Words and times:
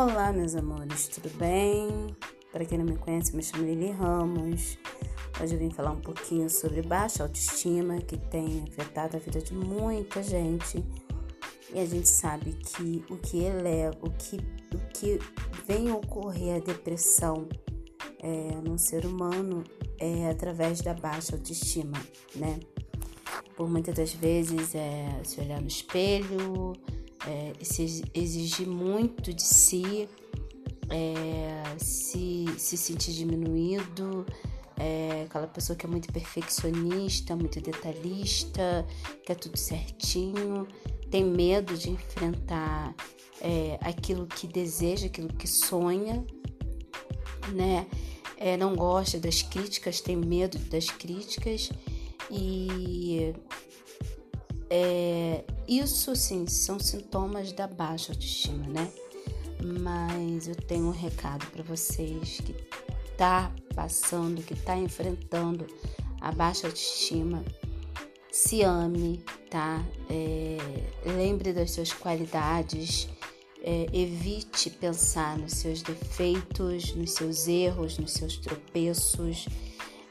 Olá, 0.00 0.32
meus 0.32 0.54
amores, 0.54 1.08
tudo 1.08 1.28
bem? 1.38 2.16
Para 2.52 2.64
quem 2.64 2.78
não 2.78 2.84
me 2.84 2.96
conhece, 2.96 3.34
me 3.34 3.42
chamo 3.42 3.64
Lili 3.64 3.90
Ramos. 3.90 4.78
Hoje 5.42 5.56
eu 5.56 5.58
vim 5.58 5.72
falar 5.72 5.90
um 5.90 6.00
pouquinho 6.00 6.48
sobre 6.48 6.82
baixa 6.82 7.24
autoestima 7.24 7.98
que 7.98 8.16
tem 8.16 8.62
afetado 8.68 9.16
a 9.16 9.18
vida 9.18 9.40
de 9.40 9.52
muita 9.52 10.22
gente. 10.22 10.84
E 11.74 11.80
a 11.80 11.84
gente 11.84 12.08
sabe 12.08 12.52
que 12.52 13.04
o 13.10 13.16
que 13.16 13.42
eleva, 13.42 13.98
o 14.00 14.10
que, 14.10 14.36
o 14.72 14.78
que 14.94 15.18
vem 15.66 15.90
ocorrer 15.90 16.54
a 16.54 16.60
depressão 16.60 17.48
é, 18.20 18.54
no 18.62 18.78
ser 18.78 19.04
humano 19.04 19.64
é 19.98 20.30
através 20.30 20.80
da 20.80 20.94
baixa 20.94 21.34
autoestima, 21.34 22.00
né? 22.36 22.60
Por 23.56 23.68
muitas 23.68 23.96
das 23.96 24.12
vezes 24.12 24.76
é 24.76 25.20
se 25.24 25.40
olhar 25.40 25.60
no 25.60 25.66
espelho, 25.66 26.72
é, 27.28 27.52
se 27.62 28.02
exigir 28.14 28.66
muito 28.66 29.34
de 29.34 29.42
si, 29.42 30.08
é, 30.88 31.76
se, 31.78 32.46
se 32.56 32.76
sentir 32.78 33.12
diminuído, 33.12 34.24
é, 34.78 35.24
aquela 35.26 35.46
pessoa 35.46 35.76
que 35.76 35.84
é 35.84 35.88
muito 35.88 36.10
perfeccionista, 36.10 37.36
muito 37.36 37.60
detalhista, 37.60 38.86
quer 39.26 39.34
tudo 39.34 39.58
certinho, 39.58 40.66
tem 41.10 41.22
medo 41.22 41.76
de 41.76 41.90
enfrentar 41.90 42.94
é, 43.42 43.78
aquilo 43.82 44.26
que 44.26 44.46
deseja, 44.46 45.06
aquilo 45.06 45.28
que 45.28 45.46
sonha, 45.46 46.24
né? 47.52 47.86
É, 48.38 48.56
não 48.56 48.74
gosta 48.76 49.18
das 49.18 49.42
críticas, 49.42 50.00
tem 50.00 50.16
medo 50.16 50.58
das 50.70 50.88
críticas 50.88 51.70
e 52.30 53.34
é, 54.70 55.42
isso 55.68 56.16
sim 56.16 56.46
são 56.46 56.80
sintomas 56.80 57.52
da 57.52 57.66
baixa 57.66 58.12
autoestima, 58.12 58.66
né? 58.66 58.90
Mas 59.82 60.48
eu 60.48 60.54
tenho 60.54 60.86
um 60.86 60.92
recado 60.92 61.44
para 61.50 61.62
vocês 61.62 62.40
que 62.40 62.54
tá 63.18 63.52
passando, 63.74 64.42
que 64.42 64.54
tá 64.54 64.76
enfrentando 64.76 65.66
a 66.20 66.32
baixa 66.32 66.66
autoestima. 66.66 67.44
Se 68.32 68.62
ame, 68.62 69.22
tá? 69.50 69.84
É, 70.08 70.56
lembre 71.04 71.52
das 71.52 71.72
suas 71.72 71.92
qualidades. 71.92 73.08
É, 73.60 73.86
evite 73.92 74.70
pensar 74.70 75.36
nos 75.36 75.52
seus 75.52 75.82
defeitos, 75.82 76.94
nos 76.94 77.10
seus 77.10 77.46
erros, 77.46 77.98
nos 77.98 78.12
seus 78.12 78.36
tropeços. 78.38 79.46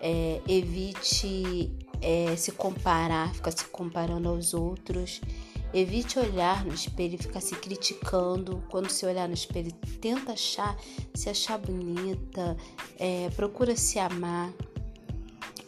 É, 0.00 0.40
evite 0.48 1.70
é, 2.02 2.34
se 2.36 2.52
comparar, 2.52 3.32
ficar 3.32 3.52
se 3.52 3.64
comparando 3.66 4.28
aos 4.28 4.52
outros. 4.52 5.20
Evite 5.72 6.18
olhar 6.18 6.66
no 6.66 6.74
espelho 6.74 7.14
e 7.14 7.18
ficar 7.18 7.40
se 7.40 7.54
criticando. 7.54 8.62
Quando 8.68 8.90
se 8.90 9.06
olhar 9.06 9.26
no 9.26 9.34
espelho, 9.34 9.72
tenta 10.00 10.32
achar, 10.32 10.76
se 11.14 11.30
achar 11.30 11.56
bonita, 11.58 12.56
é, 12.98 13.30
procura 13.30 13.74
se 13.74 13.98
amar, 13.98 14.52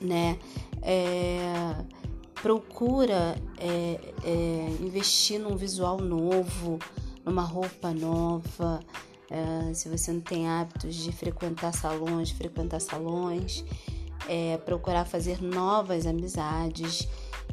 né? 0.00 0.38
É, 0.82 1.74
procura 2.42 3.36
é, 3.56 3.98
é 4.22 4.76
investir 4.80 5.40
num 5.40 5.56
visual 5.56 5.98
novo, 5.98 6.78
numa 7.24 7.42
roupa 7.42 7.94
nova. 7.94 8.80
É, 9.30 9.72
se 9.72 9.88
você 9.88 10.12
não 10.12 10.20
tem 10.20 10.46
hábitos 10.46 10.96
de 10.96 11.10
frequentar 11.12 11.72
salões, 11.72 12.30
frequentar 12.30 12.80
salões 12.80 13.64
é, 14.28 14.56
procurar 14.58 15.04
fazer 15.04 15.42
novas 15.42 16.06
amizades 16.06 17.08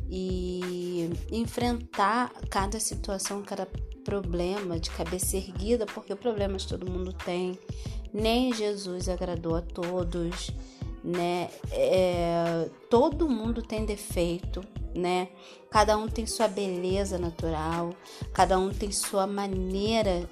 e 0.09 1.09
enfrentar 1.31 2.31
cada 2.49 2.79
situação, 2.79 3.41
cada 3.41 3.67
problema 4.03 4.79
de 4.79 4.89
cabeça 4.89 5.37
erguida, 5.37 5.85
porque 5.85 6.15
problemas 6.15 6.65
todo 6.65 6.89
mundo 6.89 7.13
tem. 7.13 7.57
Nem 8.13 8.53
Jesus 8.53 9.07
agradou 9.07 9.55
a 9.55 9.61
todos, 9.61 10.51
né? 11.01 11.49
É, 11.71 12.69
todo 12.89 13.29
mundo 13.29 13.61
tem 13.61 13.85
defeito, 13.85 14.61
né? 14.93 15.29
Cada 15.69 15.97
um 15.97 16.07
tem 16.07 16.25
sua 16.25 16.49
beleza 16.49 17.17
natural, 17.17 17.93
cada 18.33 18.59
um 18.59 18.69
tem 18.69 18.91
sua 18.91 19.25
maneira 19.25 20.29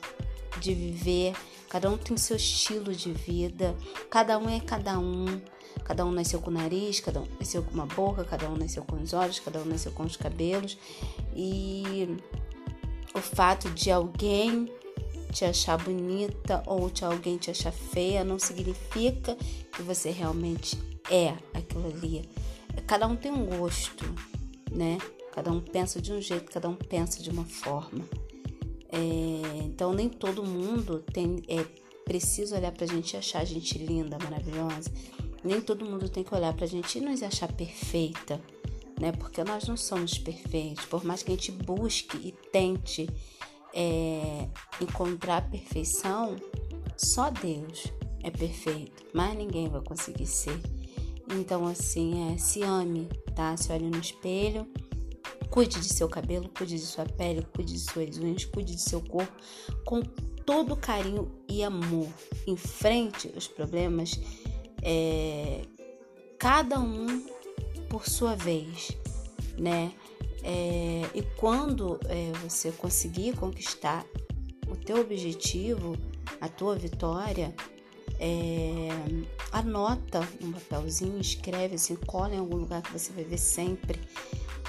de 0.60 0.74
viver, 0.74 1.34
cada 1.70 1.90
um 1.90 1.98
tem 1.98 2.18
seu 2.18 2.36
estilo 2.36 2.94
de 2.94 3.12
vida, 3.12 3.76
cada 4.10 4.38
um 4.38 4.50
é 4.50 4.60
cada 4.60 5.00
um. 5.00 5.26
Cada 5.84 6.06
um 6.06 6.12
nasceu 6.12 6.40
com 6.40 6.52
o 6.52 6.54
nariz, 6.54 7.00
cada 7.00 7.22
um 7.22 7.28
nasceu 7.40 7.64
com 7.64 7.74
uma 7.74 7.86
boca, 7.86 8.24
cada 8.24 8.48
um 8.48 8.56
nasceu 8.56 8.84
com 8.84 8.96
os 9.02 9.12
olhos, 9.14 9.40
cada 9.40 9.60
um 9.60 9.66
nasceu 9.66 9.92
com 9.92 10.04
os 10.04 10.16
cabelos. 10.16 10.78
E 11.36 12.16
o 13.14 13.20
fato 13.20 13.70
de 13.72 13.90
alguém 13.90 14.72
te 15.32 15.46
achar 15.46 15.78
bonita 15.78 16.64
ou 16.66 16.90
de 16.90 17.06
alguém 17.06 17.38
te 17.38 17.52
achar 17.52 17.72
feia 17.72 18.24
não 18.24 18.38
significa 18.38 19.36
que 19.72 19.82
você 19.82 20.12
realmente 20.12 20.78
é 21.10 21.30
aquilo 21.54 21.88
ali. 21.88 22.30
Cada 22.86 23.08
um 23.08 23.16
tem 23.16 23.32
um 23.32 23.46
gosto, 23.46 24.06
né? 24.72 24.98
Cada 25.34 25.52
um 25.52 25.60
pensa 25.60 26.02
de 26.02 26.12
um 26.12 26.22
jeito, 26.22 26.52
cada 26.52 26.68
um 26.68 26.76
pensa 26.76 27.22
de 27.22 27.30
uma 27.30 27.46
forma. 27.46 28.06
É, 28.92 29.58
então 29.64 29.94
nem 29.94 30.10
todo 30.10 30.44
mundo 30.44 31.04
tem 31.14 31.44
é 31.48 31.64
preciso 32.04 32.56
olhar 32.56 32.72
pra 32.72 32.88
gente 32.88 33.14
e 33.14 33.18
achar 33.18 33.42
a 33.42 33.46
gente 33.46 33.78
linda, 33.78 34.18
maravilhosa. 34.18 34.92
Nem 35.44 35.62
todo 35.62 35.86
mundo 35.86 36.10
tem 36.10 36.24
que 36.24 36.34
olhar 36.34 36.54
pra 36.54 36.66
gente 36.66 36.98
e 36.98 37.02
nos 37.02 37.22
achar 37.22 37.52
perfeita, 37.54 38.42
né? 39.00 39.12
Porque 39.12 39.44
nós 39.44 39.68
não 39.68 39.78
somos 39.78 40.18
perfeitos. 40.18 40.86
Por 40.86 41.06
mais 41.06 41.22
que 41.22 41.32
a 41.32 41.36
gente 41.36 41.52
busque 41.52 42.18
e 42.18 42.32
tente 42.52 43.08
é, 43.74 44.48
encontrar 44.82 45.38
a 45.38 45.42
perfeição, 45.42 46.36
só 46.98 47.30
Deus 47.30 47.94
é 48.24 48.32
perfeito, 48.32 49.06
mas 49.14 49.38
ninguém 49.38 49.70
vai 49.70 49.82
conseguir 49.82 50.26
ser. 50.26 50.60
Então, 51.32 51.68
assim, 51.68 52.34
é, 52.34 52.38
se 52.38 52.64
ame, 52.64 53.08
tá? 53.36 53.56
Se 53.56 53.72
olhe 53.72 53.88
no 53.88 54.00
espelho, 54.00 54.68
cuide 55.50 55.80
de 55.80 55.94
seu 55.94 56.08
cabelo, 56.08 56.50
cuide 56.50 56.76
de 56.76 56.86
sua 56.86 57.06
pele, 57.06 57.46
cuide 57.56 57.74
de 57.74 57.80
suas 57.80 58.18
unhas, 58.18 58.46
cuide 58.46 58.76
de 58.76 58.82
seu 58.82 59.02
corpo 59.02 59.34
com 59.86 60.02
todo 60.46 60.76
carinho 60.76 61.32
e 61.48 61.64
amor. 61.64 62.08
Enfrente 62.48 63.32
os 63.36 63.48
problemas 63.48 64.20
é, 64.82 65.62
cada 66.38 66.80
um 66.80 67.26
por 67.90 68.08
sua 68.08 68.36
vez, 68.36 68.92
né? 69.58 69.94
É, 70.44 71.02
e 71.14 71.22
quando 71.38 72.00
é, 72.06 72.32
você 72.42 72.72
conseguir 72.72 73.36
conquistar 73.36 74.06
o 74.68 74.76
teu 74.76 75.02
objetivo, 75.02 75.98
a 76.40 76.48
tua 76.48 76.76
vitória, 76.76 77.54
é, 78.20 78.90
anota 79.52 80.28
um 80.42 80.52
papelzinho, 80.52 81.20
escreve 81.20 81.76
assim, 81.76 81.96
cola 81.96 82.36
em 82.36 82.40
algum 82.40 82.58
lugar 82.58 82.82
que 82.82 82.92
você 82.92 83.12
vai 83.12 83.24
ver 83.24 83.38
sempre, 83.38 84.00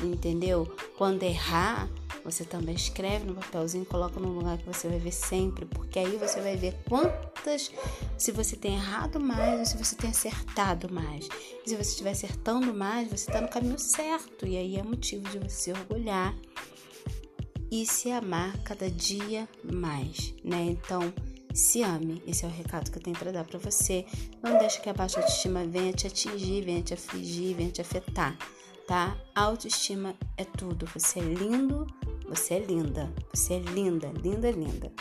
entendeu? 0.02 0.66
Quando 0.96 1.22
errar, 1.22 1.88
você 2.24 2.44
também 2.44 2.74
escreve 2.74 3.24
no 3.24 3.34
papelzinho, 3.34 3.84
coloca 3.84 4.20
num 4.20 4.32
lugar 4.32 4.58
que 4.58 4.66
você 4.66 4.88
vai 4.88 4.98
ver 4.98 5.12
sempre, 5.12 5.64
porque 5.64 5.98
aí 5.98 6.16
você 6.16 6.40
vai 6.40 6.56
ver 6.56 6.76
quantas, 6.88 7.70
se 8.18 8.32
você 8.32 8.56
tem 8.56 8.74
errado 8.74 9.18
mais 9.18 9.58
ou 9.58 9.64
se 9.66 9.76
você 9.76 9.96
tem 9.96 10.10
acertado 10.10 10.92
mais. 10.92 11.28
E 11.64 11.70
se 11.70 11.76
você 11.76 11.90
estiver 11.90 12.10
acertando 12.10 12.74
mais, 12.74 13.08
você 13.08 13.30
está 13.30 13.40
no 13.40 13.48
caminho 13.48 13.78
certo, 13.78 14.46
e 14.46 14.56
aí 14.56 14.76
é 14.76 14.82
motivo 14.82 15.28
de 15.30 15.38
você 15.38 15.72
orgulhar 15.72 16.34
e 17.70 17.86
se 17.86 18.10
amar 18.10 18.56
cada 18.64 18.90
dia 18.90 19.48
mais, 19.62 20.34
né? 20.44 20.62
Então, 20.70 21.12
se 21.52 21.82
ame, 21.82 22.22
esse 22.26 22.44
é 22.44 22.48
o 22.48 22.50
recado 22.50 22.90
que 22.90 22.98
eu 22.98 23.02
tenho 23.02 23.16
para 23.16 23.32
dar 23.32 23.44
para 23.44 23.58
você. 23.58 24.06
Não 24.42 24.58
deixe 24.58 24.80
que 24.80 24.88
a 24.88 24.94
baixa 24.94 25.20
autoestima 25.20 25.64
venha 25.64 25.92
te 25.92 26.06
atingir, 26.06 26.62
venha 26.62 26.82
te 26.82 26.94
afligir, 26.94 27.56
venha 27.56 27.70
te 27.70 27.80
afetar, 27.80 28.36
tá? 28.86 29.16
Autoestima 29.34 30.14
é 30.36 30.44
tudo. 30.44 30.86
Você 30.94 31.18
é 31.18 31.22
lindo, 31.22 31.86
você 32.28 32.54
é 32.54 32.58
linda. 32.60 33.12
Você 33.34 33.54
é 33.54 33.58
linda, 33.58 34.12
linda, 34.22 34.50
linda. 34.50 34.92